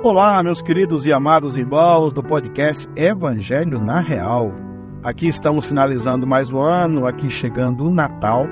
Olá, 0.00 0.40
meus 0.44 0.62
queridos 0.62 1.06
e 1.06 1.12
amados 1.12 1.56
irmãos 1.56 2.12
do 2.12 2.22
podcast 2.22 2.88
Evangelho 2.94 3.80
na 3.80 3.98
Real. 3.98 4.52
Aqui 5.02 5.26
estamos 5.26 5.64
finalizando 5.64 6.24
mais 6.24 6.52
um 6.52 6.60
ano, 6.60 7.04
aqui 7.04 7.28
chegando 7.28 7.84
o 7.84 7.90
Natal. 7.90 8.46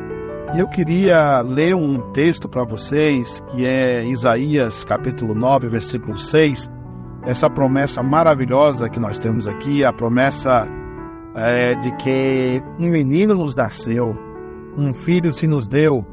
E 0.57 0.59
eu 0.59 0.67
queria 0.67 1.41
ler 1.43 1.77
um 1.77 2.01
texto 2.11 2.49
para 2.49 2.65
vocês, 2.65 3.41
que 3.53 3.65
é 3.65 4.05
Isaías 4.05 4.85
capítulo 4.85 5.37
9, 5.37 5.69
versículo 5.69 6.17
6. 6.17 6.69
Essa 7.23 7.49
promessa 7.49 8.03
maravilhosa 8.03 8.91
que 8.91 8.99
nós 8.99 9.17
temos 9.17 9.47
aqui, 9.47 9.85
a 9.85 9.93
promessa 9.93 10.67
é, 11.37 11.77
de 11.77 11.95
que 11.95 12.61
um 12.77 12.91
menino 12.91 13.37
nos 13.37 13.55
nasceu, 13.55 14.19
um 14.77 14.93
filho 14.93 15.33
se 15.33 15.47
nos 15.47 15.69
deu, 15.69 16.05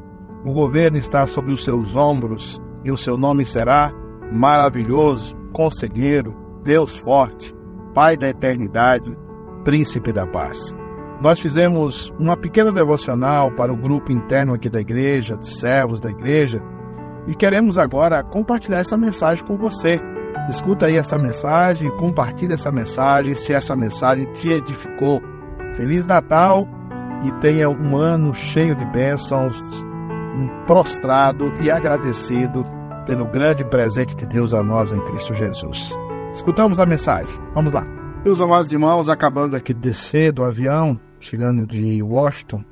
o 0.46 0.54
governo 0.54 0.98
está 0.98 1.26
sobre 1.26 1.52
os 1.52 1.64
seus 1.64 1.96
ombros 1.96 2.62
e 2.86 2.92
o 2.92 2.98
seu 2.98 3.18
nome 3.18 3.44
será 3.46 3.92
maravilhoso, 4.32 5.36
conselheiro, 5.52 6.36
Deus 6.64 6.98
forte, 6.98 7.54
Pai 7.94 8.18
da 8.18 8.30
eternidade, 8.30 9.16
Príncipe 9.64 10.12
da 10.12 10.28
paz. 10.28 10.76
Nós 11.22 11.40
fizemos 11.40 12.12
uma 12.20 12.36
pequena 12.36 12.72
devocional 12.72 13.50
para 13.52 13.72
o 13.72 13.78
grupo 13.78 14.12
interno 14.12 14.54
aqui 14.54 14.70
da 14.70 14.82
igreja, 14.82 15.38
de 15.38 15.48
servos 15.48 16.00
da 16.00 16.10
igreja, 16.10 16.62
e 17.28 17.34
queremos 17.34 17.78
agora 17.78 18.22
compartilhar 18.24 18.80
essa 18.80 18.98
mensagem 18.98 19.46
com 19.46 19.58
você. 19.58 20.02
Escuta 20.50 20.88
aí 20.88 20.98
essa 20.98 21.18
mensagem, 21.18 21.90
compartilhe 21.98 22.54
essa 22.54 22.72
mensagem, 22.72 23.34
se 23.34 23.54
essa 23.54 23.74
mensagem 23.74 24.26
te 24.34 24.50
edificou. 24.50 25.22
Feliz 25.76 26.06
Natal 26.06 26.68
e 27.24 27.32
tenha 27.40 27.70
um 27.70 27.96
ano 27.96 28.34
cheio 28.34 28.76
de 28.76 28.86
bênçãos, 28.88 29.56
prostrado 30.68 31.54
e 31.62 31.72
agradecido 31.72 32.66
pelo 33.06 33.26
grande 33.26 33.64
presente 33.66 34.16
de 34.16 34.26
Deus 34.26 34.54
a 34.54 34.64
nós 34.64 34.92
em 34.92 35.00
Cristo 35.06 35.34
Jesus. 35.34 35.94
Escutamos 36.32 36.80
a 36.80 36.86
mensagem. 36.86 37.36
Vamos 37.54 37.74
lá. 37.74 37.86
Meus 38.24 38.40
amados 38.40 38.72
irmãos, 38.72 39.10
acabando 39.10 39.56
aqui 39.56 39.74
de 39.74 39.82
descer 39.82 40.32
do 40.32 40.44
avião, 40.44 41.00
chegando 41.20 41.68
de 41.68 42.02
Washington, 42.02 42.64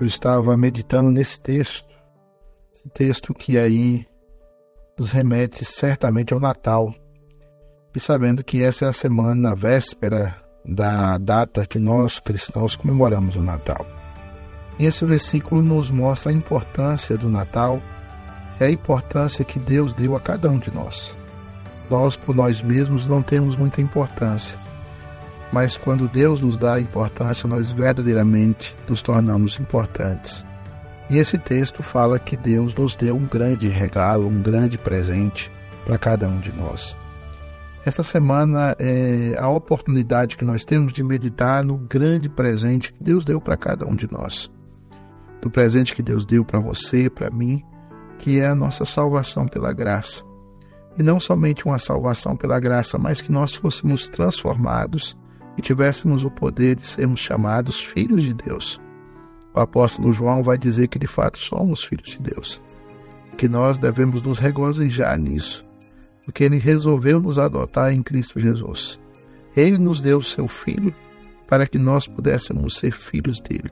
eu 0.00 0.06
estava 0.06 0.56
meditando 0.56 1.10
nesse 1.10 1.40
texto. 1.40 1.88
Esse 2.74 2.88
texto 2.90 3.34
que 3.34 3.58
aí 3.58 4.06
nos 4.98 5.10
remete 5.10 5.64
certamente 5.64 6.32
ao 6.32 6.40
Natal. 6.40 6.94
E 7.94 8.00
sabendo 8.00 8.44
que 8.44 8.62
essa 8.62 8.86
é 8.86 8.88
a 8.88 8.92
semana, 8.92 9.52
a 9.52 9.54
véspera 9.54 10.36
da 10.64 11.18
data 11.18 11.66
que 11.66 11.78
nós 11.78 12.18
cristãos 12.18 12.76
comemoramos 12.76 13.36
o 13.36 13.42
Natal. 13.42 13.84
Esse 14.78 15.04
versículo 15.04 15.62
nos 15.62 15.90
mostra 15.90 16.32
a 16.32 16.34
importância 16.34 17.16
do 17.16 17.28
Natal 17.28 17.80
é 18.60 18.66
a 18.66 18.70
importância 18.70 19.44
que 19.44 19.58
Deus 19.58 19.92
deu 19.92 20.16
a 20.16 20.20
cada 20.20 20.50
um 20.50 20.58
de 20.58 20.72
nós. 20.72 21.16
Nós, 21.90 22.16
por 22.16 22.34
nós 22.34 22.62
mesmos, 22.62 23.06
não 23.06 23.22
temos 23.22 23.56
muita 23.56 23.80
importância, 23.80 24.58
mas 25.52 25.76
quando 25.76 26.08
Deus 26.08 26.40
nos 26.40 26.56
dá 26.56 26.80
importância, 26.80 27.48
nós 27.48 27.70
verdadeiramente 27.70 28.74
nos 28.88 29.02
tornamos 29.02 29.58
importantes. 29.60 30.44
E 31.08 31.18
esse 31.18 31.38
texto 31.38 31.82
fala 31.82 32.18
que 32.18 32.36
Deus 32.36 32.74
nos 32.74 32.96
deu 32.96 33.14
um 33.14 33.26
grande 33.26 33.68
regalo, 33.68 34.26
um 34.26 34.42
grande 34.42 34.78
presente 34.78 35.52
para 35.84 35.98
cada 35.98 36.26
um 36.26 36.40
de 36.40 36.50
nós. 36.50 36.96
Esta 37.84 38.02
semana 38.02 38.74
é 38.78 39.36
a 39.38 39.48
oportunidade 39.48 40.38
que 40.38 40.44
nós 40.44 40.64
temos 40.64 40.92
de 40.92 41.04
meditar 41.04 41.62
no 41.62 41.76
grande 41.76 42.30
presente 42.30 42.92
que 42.92 43.04
Deus 43.04 43.24
deu 43.24 43.38
para 43.40 43.58
cada 43.58 43.86
um 43.86 43.94
de 43.94 44.10
nós. 44.10 44.50
Do 45.42 45.50
presente 45.50 45.94
que 45.94 46.02
Deus 46.02 46.24
deu 46.24 46.42
para 46.42 46.58
você, 46.58 47.10
para 47.10 47.30
mim, 47.30 47.62
que 48.24 48.40
é 48.40 48.46
a 48.46 48.54
nossa 48.54 48.86
salvação 48.86 49.46
pela 49.46 49.70
graça. 49.70 50.22
E 50.98 51.02
não 51.02 51.20
somente 51.20 51.66
uma 51.66 51.76
salvação 51.76 52.34
pela 52.34 52.58
graça, 52.58 52.96
mas 52.96 53.20
que 53.20 53.30
nós 53.30 53.54
fôssemos 53.54 54.08
transformados 54.08 55.14
e 55.58 55.60
tivéssemos 55.60 56.24
o 56.24 56.30
poder 56.30 56.76
de 56.76 56.86
sermos 56.86 57.20
chamados 57.20 57.84
filhos 57.84 58.22
de 58.22 58.32
Deus. 58.32 58.80
O 59.54 59.60
apóstolo 59.60 60.10
João 60.10 60.42
vai 60.42 60.56
dizer 60.56 60.88
que 60.88 60.98
de 60.98 61.06
fato 61.06 61.36
somos 61.36 61.84
filhos 61.84 62.12
de 62.12 62.18
Deus, 62.18 62.62
que 63.36 63.46
nós 63.46 63.76
devemos 63.76 64.22
nos 64.22 64.38
regozijar 64.38 65.18
nisso, 65.18 65.62
porque 66.24 66.44
ele 66.44 66.56
resolveu 66.56 67.20
nos 67.20 67.38
adotar 67.38 67.92
em 67.92 68.02
Cristo 68.02 68.40
Jesus. 68.40 68.98
Ele 69.54 69.76
nos 69.76 70.00
deu 70.00 70.16
o 70.16 70.22
seu 70.22 70.48
filho 70.48 70.94
para 71.46 71.66
que 71.66 71.78
nós 71.78 72.06
pudéssemos 72.06 72.78
ser 72.78 72.92
filhos 72.92 73.38
dele. 73.42 73.70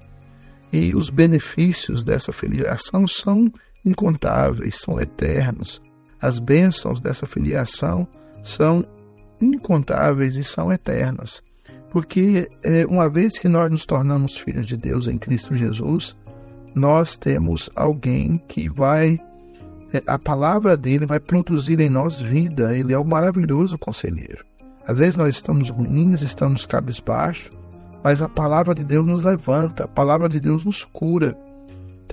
E 0.70 0.94
os 0.94 1.08
benefícios 1.08 2.04
dessa 2.04 2.32
filiação 2.34 3.08
são 3.08 3.50
incontáveis, 3.84 4.76
são 4.80 5.00
eternos. 5.00 5.80
As 6.20 6.38
bênçãos 6.38 7.00
dessa 7.00 7.26
filiação 7.26 8.06
são 8.42 8.84
incontáveis 9.40 10.36
e 10.36 10.44
são 10.44 10.72
eternas. 10.72 11.42
Porque 11.90 12.48
é, 12.62 12.86
uma 12.86 13.08
vez 13.08 13.38
que 13.38 13.48
nós 13.48 13.70
nos 13.70 13.84
tornamos 13.84 14.36
filhos 14.36 14.66
de 14.66 14.76
Deus 14.76 15.08
em 15.08 15.18
Cristo 15.18 15.54
Jesus, 15.54 16.16
nós 16.74 17.16
temos 17.16 17.68
alguém 17.74 18.38
que 18.48 18.68
vai, 18.68 19.18
é, 19.92 20.02
a 20.06 20.18
palavra 20.18 20.76
dele 20.76 21.04
vai 21.04 21.20
produzir 21.20 21.80
em 21.80 21.90
nós 21.90 22.20
vida. 22.20 22.76
Ele 22.76 22.94
é 22.94 22.98
o 22.98 23.04
maravilhoso 23.04 23.76
conselheiro. 23.76 24.44
Às 24.86 24.96
vezes 24.96 25.16
nós 25.16 25.34
estamos 25.34 25.70
ruins, 25.70 26.22
estamos 26.22 26.64
cabisbaixo, 26.64 27.50
mas 28.02 28.22
a 28.22 28.28
palavra 28.28 28.74
de 28.74 28.82
Deus 28.84 29.06
nos 29.06 29.22
levanta, 29.22 29.84
a 29.84 29.88
palavra 29.88 30.28
de 30.28 30.40
Deus 30.40 30.64
nos 30.64 30.84
cura 30.84 31.36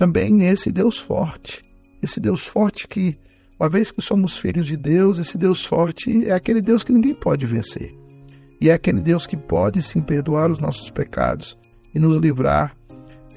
também 0.00 0.32
nesse 0.32 0.72
Deus 0.72 0.96
forte. 0.96 1.62
Esse 2.02 2.18
Deus 2.18 2.46
forte 2.46 2.88
que, 2.88 3.18
uma 3.60 3.68
vez 3.68 3.90
que 3.90 4.00
somos 4.00 4.38
filhos 4.38 4.66
de 4.66 4.74
Deus, 4.74 5.18
esse 5.18 5.36
Deus 5.36 5.62
forte 5.62 6.26
é 6.26 6.32
aquele 6.32 6.62
Deus 6.62 6.82
que 6.82 6.90
ninguém 6.90 7.12
pode 7.12 7.44
vencer. 7.44 7.94
E 8.58 8.70
é 8.70 8.72
aquele 8.72 8.98
Deus 8.98 9.26
que 9.26 9.36
pode 9.36 9.82
sim 9.82 10.00
perdoar 10.00 10.50
os 10.50 10.58
nossos 10.58 10.88
pecados 10.88 11.58
e 11.94 11.98
nos 11.98 12.16
livrar 12.16 12.74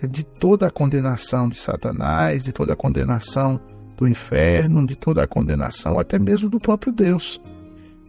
de 0.10 0.24
toda 0.24 0.68
a 0.68 0.72
condenação 0.72 1.50
de 1.50 1.60
Satanás, 1.60 2.46
de 2.46 2.54
toda 2.54 2.72
a 2.72 2.78
condenação 2.78 3.60
do 3.98 4.08
inferno, 4.08 4.88
de 4.88 4.96
toda 4.96 5.22
a 5.22 5.28
condenação 5.28 6.00
até 6.00 6.18
mesmo 6.18 6.50
do 6.50 6.62
próprio 6.62 6.94
Deus. 6.94 7.42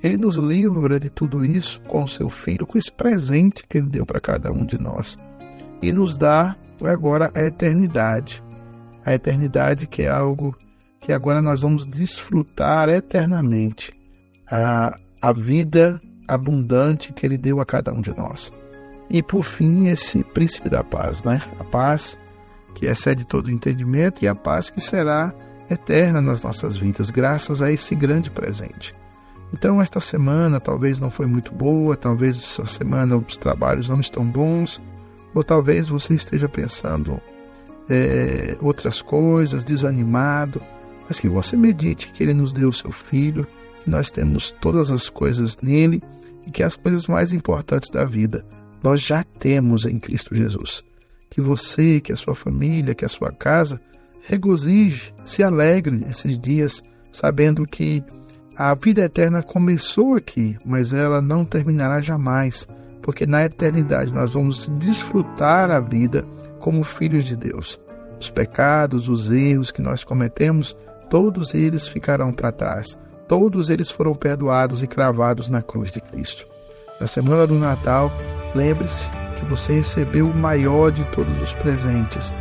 Ele 0.01 0.19
nos 0.19 0.37
livra 0.37 1.01
de 1.01 1.11
tudo 1.11 1.45
isso 1.45 1.81
com 1.89 2.05
o 2.05 2.09
seu 2.09 2.31
Filho, 2.31 2.69
com 2.69 2.79
esse 2.79 2.93
presente 2.93 3.65
que 3.69 3.79
ele 3.79 3.89
deu 3.89 4.07
para 4.07 4.21
cada 4.21 4.53
um 4.53 4.65
de 4.65 4.81
nós. 4.81 5.19
E 5.83 5.93
nos 5.93 6.17
dá 6.17 6.55
agora 6.85 7.33
a 7.35 7.43
eternidade 7.43 8.44
a 9.05 9.15
eternidade, 9.15 9.87
que 9.87 10.03
é 10.03 10.09
algo 10.09 10.57
que 11.01 11.13
agora 11.13 11.43
nós 11.43 11.63
vamos 11.63 11.85
desfrutar 11.85 12.89
eternamente. 12.89 13.93
A, 14.51 14.97
a 15.21 15.33
vida 15.33 16.01
abundante 16.27 17.13
que 17.13 17.27
Ele 17.27 17.37
deu 17.37 17.61
a 17.61 17.67
cada 17.67 17.93
um 17.93 18.01
de 18.01 18.17
nós. 18.17 18.53
E 19.11 19.23
por 19.23 19.45
fim, 19.45 19.87
esse 19.87 20.25
príncipe 20.25 20.69
da 20.69 20.83
paz, 20.83 21.23
né? 21.23 21.43
A 21.59 21.65
paz 21.65 22.19
que 22.75 22.87
excede 22.87 23.25
todo 23.25 23.47
o 23.47 23.51
entendimento 23.51 24.25
e 24.25 24.29
a 24.29 24.35
paz 24.35 24.71
que 24.71 24.81
será 24.81 25.33
eterna 25.71 26.21
nas 26.21 26.43
nossas 26.43 26.77
vidas, 26.77 27.11
graças 27.11 27.63
a 27.63 27.71
esse 27.71 27.95
grande 27.95 28.31
presente. 28.31 28.95
Então, 29.53 29.81
esta 29.81 30.01
semana 30.01 30.61
talvez 30.61 30.99
não 30.99 31.11
foi 31.11 31.27
muito 31.27 31.55
boa, 31.55 31.97
talvez 31.97 32.37
essa 32.37 32.67
semana 32.67 33.17
os 33.17 33.37
trabalhos 33.37 33.89
não 33.89 34.01
estão 34.01 34.25
bons, 34.25 34.81
ou 35.33 35.45
talvez 35.45 35.87
você 35.87 36.15
esteja 36.15 36.49
pensando, 36.49 37.21
é, 37.89 38.57
outras 38.61 39.03
coisas, 39.03 39.65
desanimado, 39.65 40.61
mas 41.09 41.21
que 41.21 41.29
você 41.29 41.57
medite 41.57 42.09
que 42.13 42.23
Ele 42.23 42.35
nos 42.35 42.53
deu 42.53 42.69
o 42.69 42.73
seu 42.73 42.91
Filho, 42.91 43.47
que 43.83 43.91
nós 43.91 44.11
temos 44.11 44.51
todas 44.51 44.91
as 44.91 45.09
coisas 45.09 45.59
nele 45.63 46.03
e 46.47 46.51
que 46.51 46.63
as 46.63 46.77
coisas 46.77 47.07
mais 47.07 47.33
importantes 47.33 47.91
da 47.91 48.05
vida 48.05 48.45
nós 48.85 49.01
já 49.01 49.25
temos 49.25 49.87
em 49.87 49.99
Cristo 49.99 50.35
Jesus. 50.35 50.85
Que 51.31 51.41
você, 51.41 52.01
que 52.03 52.13
a 52.13 52.17
sua 52.17 52.35
família, 52.35 52.95
que 52.95 53.05
a 53.05 53.09
sua 53.09 53.33
casa 53.33 53.81
regozije, 54.27 55.15
se 55.25 55.43
alegre 55.43 55.97
nesses 55.97 56.39
dias, 56.39 56.83
sabendo 57.11 57.65
que 57.65 58.05
a 58.55 58.75
vida 58.75 59.03
eterna 59.03 59.43
começou 59.43 60.15
aqui, 60.15 60.57
mas 60.67 60.93
ela 60.93 61.23
não 61.23 61.47
terminará 61.47 62.03
jamais, 62.03 62.69
porque 63.03 63.27
na 63.27 63.47
eternidade 63.47 64.13
nós 64.13 64.35
vamos 64.35 64.71
desfrutar 64.79 65.71
a 65.71 65.81
vida 65.81 66.23
como 66.61 66.85
filhos 66.85 67.25
de 67.25 67.37
Deus. 67.37 67.79
Os 68.21 68.31
pecados, 68.31 69.09
os 69.09 69.31
erros 69.31 69.71
que 69.71 69.83
nós 69.83 70.05
cometemos, 70.05 70.77
todos 71.11 71.55
eles 71.55 71.87
ficarão 71.87 72.33
para 72.33 72.53
trás. 72.53 72.99
Todos 73.29 73.71
eles 73.71 73.91
foram 73.91 74.15
perdoados 74.15 74.83
e 74.83 74.87
cravados 74.87 75.49
na 75.49 75.63
cruz 75.63 75.91
de 75.91 76.01
Cristo. 76.01 76.47
Na 77.01 77.07
semana 77.07 77.47
do 77.47 77.55
Natal, 77.55 78.13
lembre-se 78.55 79.09
que 79.39 79.45
você 79.47 79.75
recebeu 79.75 80.29
o 80.29 80.37
maior 80.37 80.93
de 80.93 81.05
todos 81.07 81.41
os 81.43 81.53
presentes 81.55 82.35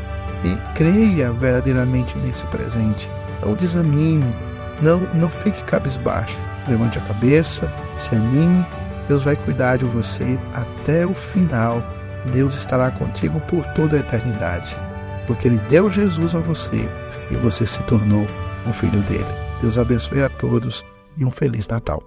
e 0.43 0.55
creia 0.75 1.31
verdadeiramente 1.31 2.17
nesse 2.19 2.45
presente. 2.47 3.09
Não 3.43 3.55
desanime, 3.55 4.35
não, 4.81 4.99
não 5.13 5.29
fique 5.29 5.63
cabisbaixo. 5.63 6.37
Levante 6.67 6.99
a 6.99 7.01
cabeça, 7.01 7.71
se 7.97 8.15
anime, 8.15 8.65
Deus 9.07 9.23
vai 9.23 9.35
cuidar 9.35 9.77
de 9.77 9.85
você 9.85 10.39
até 10.53 11.05
o 11.05 11.13
final 11.13 11.83
Deus 12.31 12.55
estará 12.55 12.91
contigo 12.91 13.39
por 13.41 13.65
toda 13.73 13.97
a 13.97 13.99
eternidade, 13.99 14.75
porque 15.27 15.47
Ele 15.47 15.59
deu 15.69 15.89
Jesus 15.89 16.35
a 16.35 16.39
você 16.39 16.89
e 17.31 17.35
você 17.35 17.65
se 17.65 17.81
tornou 17.83 18.25
um 18.65 18.73
filho 18.73 19.01
dele. 19.01 19.25
Deus 19.61 19.77
abençoe 19.77 20.23
a 20.23 20.29
todos 20.29 20.85
e 21.17 21.25
um 21.25 21.31
Feliz 21.31 21.67
Natal. 21.67 22.03